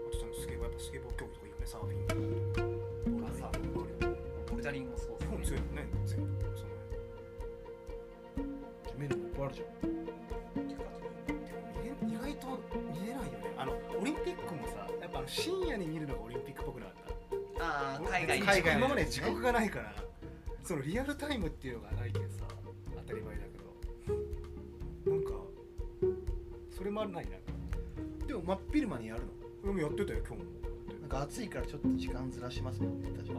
[0.07, 2.69] あとそのスケボーやっぱスケボー競技とかいいよねサーフィンとか
[3.09, 6.73] ボルダリングサーフィンボルダリングもそう日本強いよね全部その
[8.97, 9.72] 見るのいっぱいあるじゃん
[15.23, 16.95] の深夜に見るのがオリンピックっぽくなかっ
[17.57, 17.65] た。
[17.65, 18.39] ああ海外。
[18.39, 19.93] 海外今まで時刻がないから
[20.63, 22.43] そのリアルタイムっていうのがないけどさ
[22.95, 23.47] 当たり前だけ
[25.09, 25.11] ど。
[25.15, 25.31] なんか
[26.75, 27.31] それもあるないな。
[27.31, 27.37] んか
[28.27, 29.27] でも真っ昼間にやるの？
[29.63, 30.49] 俺もやってたよ今日も。
[31.01, 33.37] なんか暑いからちょっと時間ずらしますねって言ってたじゃん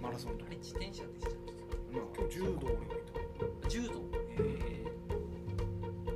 [0.00, 0.44] マラソンとか。
[0.48, 1.32] あれ自転車でしたっ
[1.92, 2.86] 今日柔道俺もい
[3.62, 3.88] け柔道？
[3.88, 3.94] へ
[4.38, 4.86] え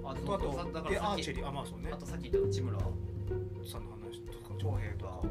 [0.04, 1.48] あたあとさだかでアーチェリー。
[1.48, 1.90] あまあそうね。
[1.92, 2.78] あとさっき言った内村
[4.72, 5.22] 話とか長平とか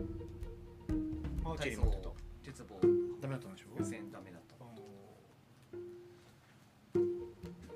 [1.46, 2.12] アーチェリー体操もやってた
[2.44, 2.76] 鉄棒。
[3.22, 3.66] ダメだったんでしょ？
[3.80, 4.56] 予選ダメだった。
[4.56, 4.68] あ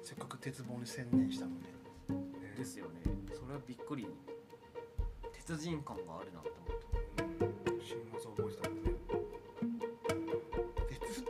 [0.04, 1.58] せっかく鉄棒に専念したのね
[2.10, 3.02] のねですよね。
[3.34, 4.08] それはびっくり。
[5.34, 6.80] 鉄人感があるなと思っ
[7.66, 7.72] た。
[7.84, 8.96] 新技覚えてたんだね。
[10.88, 11.26] 鉄の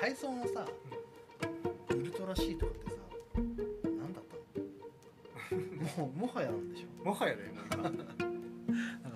[0.00, 0.66] 体操のさ、
[1.90, 2.96] ウルトラ C とかってさ
[3.84, 4.36] 何だった
[6.00, 6.06] の？
[6.08, 7.04] もうもはやなんでしょ？
[7.04, 7.52] もはやだよ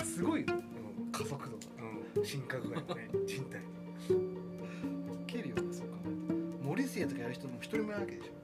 [0.05, 0.47] すごいよ。
[0.49, 1.13] うん。
[1.13, 1.49] 加速度が。
[2.19, 3.09] うん、新格外のね。
[3.27, 3.61] 人体。
[5.27, 5.57] 蹴るよ。
[5.59, 6.17] うなそう考える
[6.59, 8.39] と森末とかやる人も一人もいないわけでしょ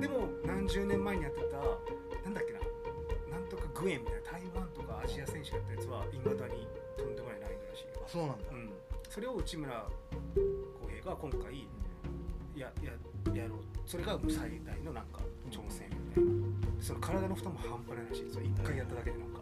[0.00, 2.60] でも何十年前にやってたなんだっけな。
[3.38, 6.66] なんとかグエンみたいな台湾とかアジア選手がやったやつはいまだに
[6.98, 8.02] とんでもないラインらしいよ。
[8.04, 8.70] あそうなんだ、うん、
[9.08, 9.86] それを内村
[10.80, 11.68] 航平が今回
[12.54, 12.92] やや
[13.34, 13.58] やろう。
[13.86, 16.25] それが最大のなんか挑戦みたいな
[16.86, 18.30] その体の負担も半端ないらしい。
[18.30, 19.40] それ一回やっただけでなんか。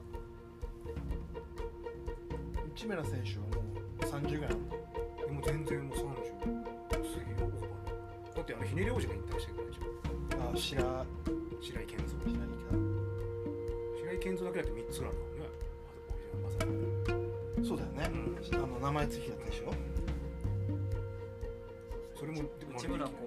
[2.74, 3.60] 内村選手はも
[4.00, 4.76] う30ぐらいなんだ
[5.26, 6.02] でも全然もう30
[7.04, 9.80] すげえオーバーだってあのひねり王子が引退してるからでしょ
[10.42, 11.06] あ白
[11.60, 12.08] 白井健三。
[12.20, 12.38] 白木
[14.00, 15.30] 白井健三だけだって3つぐらいあるもん
[17.60, 17.68] ね。
[17.68, 18.54] そうだよね、うん。
[18.54, 19.72] あの名前つきだったでしょ？
[22.18, 22.42] それも
[22.76, 23.23] 内村航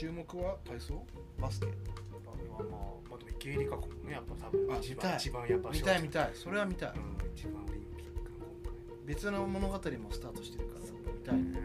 [0.00, 1.04] 注目は体操？
[1.38, 1.66] バスケ？
[1.66, 2.68] まあまあ
[3.10, 6.30] まあでも池江璃花子もねやっぱ多分あ一番一番やっぱ見たい見たい。
[6.32, 10.80] それは見たい、うん一番オリンピックの今別の物語もスタートしてるから
[11.12, 11.60] 見たいね。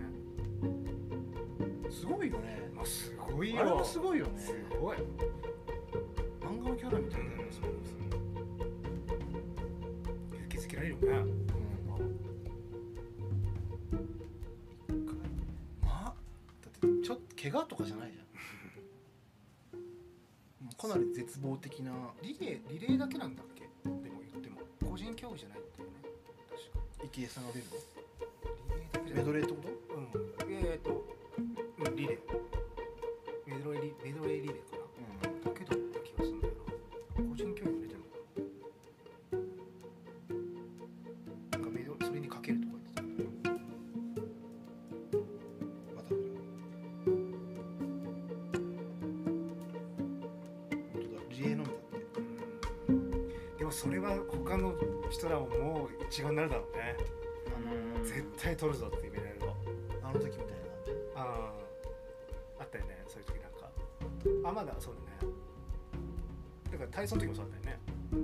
[1.89, 2.69] すごいよね。
[2.76, 3.62] まあすごいよ。
[3.62, 4.38] あれもすごいよね。
[4.38, 4.98] すごい。
[6.41, 7.76] 漫画のキャラみたいだよね、うんそれも。
[10.34, 11.08] 勇気づけられるよね。
[14.89, 15.06] うん。
[15.82, 18.24] まあだってちょっと怪我とかじゃないじゃん
[20.88, 21.91] かなり絶望的な。
[22.21, 23.62] リレーリレーだけなんだっけ？
[23.62, 24.62] でも言っても。
[24.91, 25.93] 個人競技じゃないっていうね。
[26.50, 27.06] 確か。
[27.06, 29.24] 池江さんが出るリレーだけじゃのない。
[29.24, 29.94] メドレーってこと？
[56.23, 56.95] もうになるだろうね。
[58.04, 59.56] 絶対取るぞっていうメダルを
[60.04, 60.45] あの時みたい
[61.15, 61.21] な。
[61.21, 61.51] あ
[62.58, 63.69] ああったよねそういう時なんか。
[64.49, 65.34] あまだそうだね。
[66.71, 67.82] だから体操の時もそうだったよね。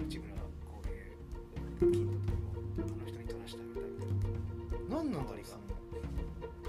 [0.08, 0.42] 内村航
[0.84, 4.32] 平金の時もあの人に取らせてあげたいみたい
[4.90, 4.96] な。
[4.96, 5.58] 何なんだろうそ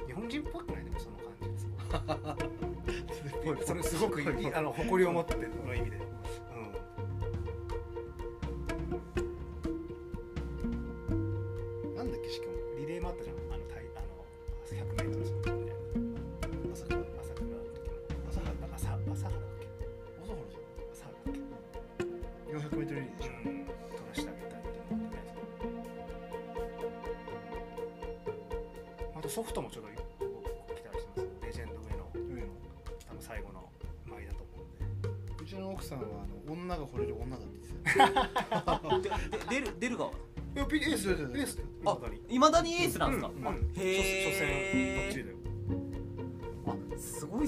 [0.07, 1.49] 日本人っぽくないでもその感じ。
[1.49, 1.67] です
[3.45, 5.99] のそれすごくいいあの誇りを持っての意味で、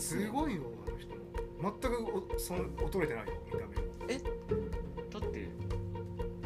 [0.04, 1.22] すごいっすねすごいよ、あの人も。
[1.80, 1.96] 全く
[2.36, 3.72] おその衰えてないよ、見た目も。
[5.10, 5.48] だって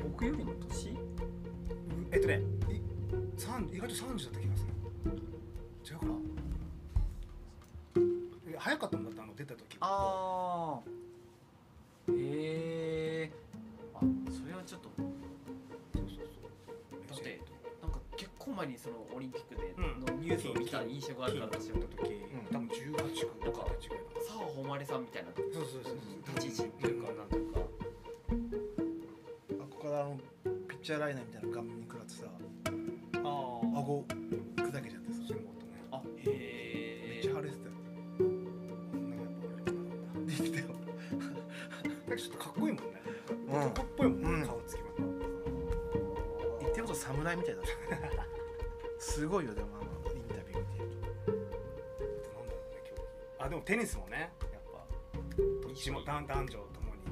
[0.02, 0.96] 僕よりも年？
[2.12, 2.40] えっとね、
[2.70, 2.80] い
[3.36, 4.72] 三意外と三十だった気がする。
[5.84, 6.12] 違うかな。
[8.48, 9.76] え早かったもんだって、あの出た時。
[9.80, 10.90] ああ
[18.58, 22.12] 前にそのオリンピックでうんのニュースを見た印象があるから私は金取った時、
[22.52, 23.14] 多分十八か二十
[23.78, 24.24] 歳ぐらいだった。
[24.26, 25.94] 澤穂希さんみたいなそうそうそうそう。
[26.34, 27.62] 立ち位置っていうかなんていうかあ
[29.70, 30.18] ここからあの
[30.68, 32.30] ピッチャーライナーみたいな顔面に食らってさあ
[33.18, 33.20] あ。
[33.78, 34.04] 顎
[34.56, 35.72] 砕けちゃってさそういうことね。
[35.92, 37.74] あへめえっちゃ腫れてたよ。
[40.26, 40.66] できたよ
[42.18, 43.00] ちょっとかっこいいもんね。
[43.48, 44.88] うん男っぽいもんね、うん顔つきも。
[46.60, 47.68] 言ってること侍みたいだった
[49.18, 51.10] すごいよでもあのインタビュー見てるなんだ
[52.32, 53.02] ろうね競技
[53.40, 54.86] あでもテニスもねやっぱ
[55.66, 57.02] どっちも男男女ともに。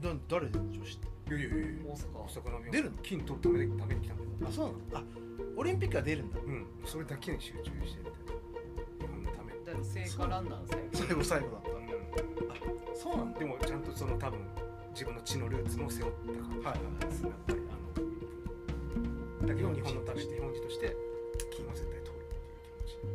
[0.00, 1.34] とだ誰で女子って？
[1.36, 2.16] いやいやいや大阪。
[2.16, 2.96] 大阪の出るの？
[3.02, 4.30] 金取るためにために来たんだよ。
[4.48, 5.04] あそうなの？
[5.04, 5.08] あ
[5.58, 6.38] オリンピックは出るんだ。
[6.40, 8.10] うんそれだけに集中してて
[9.00, 9.52] 日本のため。
[9.52, 14.40] にだ聖火ランナーの最後最後最後だっうたそうなんんでもちゃんとその多分
[14.94, 16.72] 自分の血のルーツも背負った感じはいは
[17.02, 20.96] いですやっぱりあのだけど日本のたして日本人として
[21.54, 23.14] 金は絶対取るっていう気持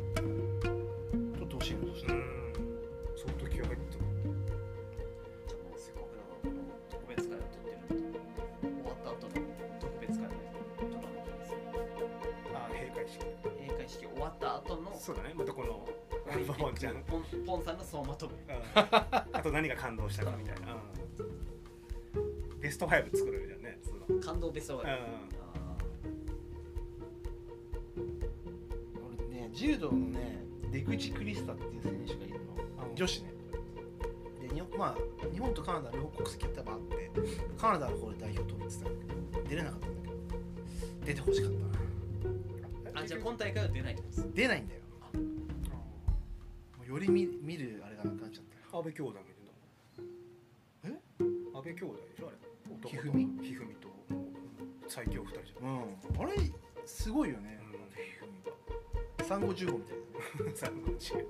[1.36, 2.20] 取ってほしいのとしてうん。
[3.16, 8.00] 相当気合入ってるじゃあもうせっかくだからこの特別会を取ってる
[8.64, 9.36] 終わった後の
[9.76, 10.32] 特別会を
[10.80, 11.52] 取らなきゃです
[12.56, 13.20] ああ閉会式。
[13.60, 14.96] 閉会式終わった後の。
[14.96, 15.34] そうだね。
[15.36, 15.84] またこの
[16.56, 17.02] ポンちゃん。
[17.04, 18.62] ポンポンさんの総まとめうん。
[18.74, 22.60] あと何が感動したかみたいな、うん。
[22.60, 23.78] ベスト5作るじゃんね
[24.22, 25.29] 感動ベストワイうん、
[29.60, 30.42] 柔道のね
[30.72, 32.54] 出口クリスタっていう選手がいるの。
[32.88, 32.96] うん。
[32.96, 33.30] 女子ね。
[34.40, 34.96] で日本まあ
[35.34, 37.10] 日本とカナダ両方国籍多分あって
[37.58, 40.14] カナダの方で代表取るってたんだけど出れなかったんだけど
[41.04, 41.58] 出てほしかった
[42.98, 43.02] な。
[43.02, 44.80] あじゃあ今大会は出ないってことです出ないんだよ。
[45.12, 51.00] もうより見見るあれがなくなっちゃったよ安倍兄弟もいるんだえ？
[51.54, 52.36] 安倍兄弟でしょあれ。
[52.64, 53.88] 男とひふみひふみと
[54.88, 55.68] 最強二人じゃん。
[55.68, 56.22] うん。
[56.22, 56.34] あれ
[56.86, 57.59] すごいよね
[59.36, 59.96] うん産後15みたい
[60.54, 61.20] 三五十五。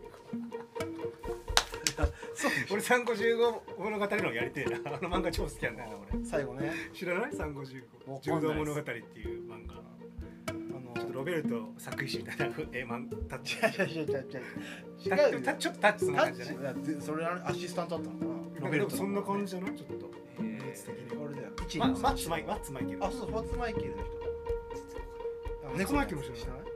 [2.00, 4.78] なそう俺三五十五物語のやりてえな。
[4.86, 5.76] あの漫画超好きなん。
[5.76, 6.24] だよな俺。
[6.24, 6.72] 最後ね。
[6.94, 7.34] 知らない。
[7.34, 9.74] 三五十五柔道物語っていう漫画
[10.48, 13.56] あのちょっとロベルト作石みたいな絵マンタッチ。
[13.56, 14.16] 違う違う違う
[15.34, 16.74] 違うタッチタッチちょっとタッチそんなタ感じじゃない。
[17.00, 19.76] それあれアシスタントだったのかななんかでもそんな感じじゃない。
[19.76, 20.06] ちょっと
[20.42, 24.04] へー技術的にあれだよ一マッツマイマッツマイケルあそうファッツマイケルの人。
[25.66, 26.69] あファッツマイケルも知らない知らない？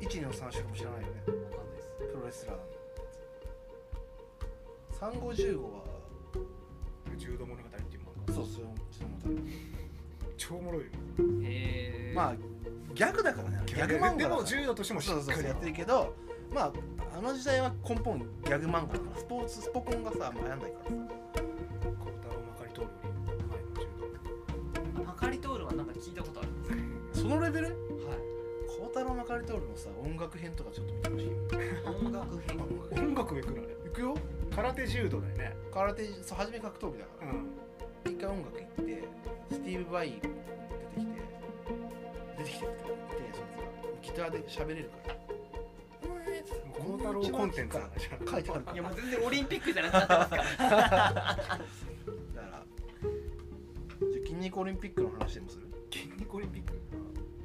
[0.00, 1.14] 一二の三種も知らないよね。
[1.20, 2.56] わかんないですプロレスラー。
[2.56, 2.74] なんだ
[4.98, 5.84] 三五十五は。
[7.16, 9.42] 柔道物語っていう漫画そうそうちょっと思っ
[10.36, 10.86] 超おもろいよ
[11.42, 12.36] へえたまあ
[12.94, 13.62] ギャグだからね。
[13.66, 13.94] ギャグ。
[13.96, 14.18] 漫画だから。
[14.18, 16.14] でも柔道としてもしそうっかりそうそうやってるけど
[16.52, 16.72] まあ
[17.16, 19.18] あの時代は根本ギャグ漫画だから。
[19.18, 20.90] スポーツスポコンがさあんま流行んないからさ。
[21.98, 23.08] 小太郎まかり通りより。
[23.48, 23.84] 前の柔
[24.96, 26.50] 道マカリトールはなんか聞いたことある。
[26.50, 27.87] んですけそのレベル？
[29.08, 31.32] 郎まかり通りのさ音楽編とかちょっと見てほしいよ
[32.00, 32.58] 音楽編。
[33.08, 33.72] 音楽行くのあれ。
[33.90, 34.14] いくよ。
[34.54, 35.56] 空手柔道だよね。
[35.72, 37.32] 空手そう初め格闘技だから。
[37.32, 37.48] うん。
[38.04, 39.08] 一回音楽行って
[39.50, 40.20] スティーブ・バイ
[42.38, 42.76] 出てきて出てきてって
[43.18, 43.32] 言っ
[44.00, 45.18] てギターで喋れるから。
[46.78, 50.44] 孝太郎コンテンツなんだじゃん書いてあるからいやもう全然オリンピックじゃなくなってますから。
[50.56, 51.46] だから
[52.40, 52.62] じゃ
[54.00, 55.66] あ筋肉オリンピックの話でもする？
[55.92, 56.72] 筋肉オリンピック？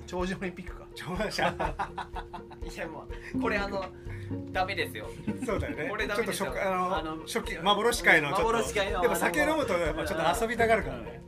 [0.05, 1.43] 長寿オリンピックか長者。
[2.63, 3.85] いやもうこれあの
[4.51, 5.07] ダメですよ。
[5.45, 5.89] そうだよね。
[5.89, 8.43] これダちょっとメですよ初あのあの初期幻界のちょっと。
[8.45, 11.21] 幻界のでも酒飲むとやっぱちょっと遊びたがるからね。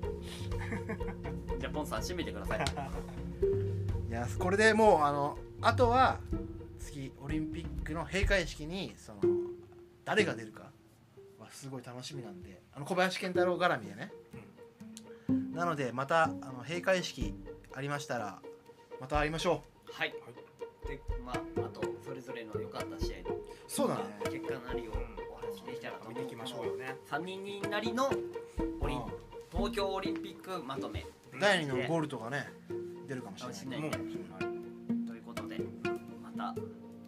[1.59, 2.59] じゃあポンさん締めてください。
[4.09, 6.19] いやこれでもうあのあとは
[6.79, 9.21] 次オリンピックの閉会式にその
[10.05, 10.71] 誰が出るか
[11.39, 14.11] はすごい楽しみなんであの小林健太郎絡みでね、
[15.53, 17.33] なのでまたあの閉会式
[17.73, 18.41] ありましたら
[18.99, 20.13] また会いましょはい。
[20.87, 21.35] でまあ
[21.65, 24.01] あとそれぞれの良かった試合のうそうだね。
[24.19, 24.91] まあ結果なりを
[25.31, 28.09] お話しできたらと思う見ていきましょうよね3人なりの
[28.81, 29.01] オリン
[29.51, 31.05] 東京オリンピックまとめ。
[31.39, 32.47] 第2のゴールとかね
[33.07, 35.07] 出るかもしれないもうかもしれないね。
[35.07, 35.59] ということで
[36.23, 36.55] また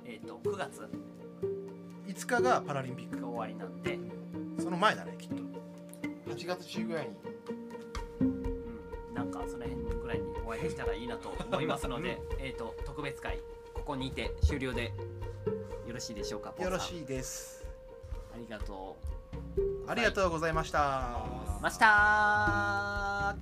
[0.05, 0.81] えっ、と9月。
[0.81, 0.87] が
[2.07, 3.17] 5日がパラリンピック。
[3.25, 3.99] 終わりなんで、
[4.59, 5.35] その前だねきっと。
[6.33, 7.11] 8月中ぐらいに。
[7.49, 7.66] うん、
[9.17, 13.39] なんかその辺ぐらいにお会いできたらいいなと思いますのでえっと特別会
[13.73, 14.93] ここにて終了で
[15.87, 17.65] よろしいでしょうかよろしいです。
[18.33, 18.95] ありがと
[19.87, 21.25] ありがとうございました。
[21.59, 23.35] うました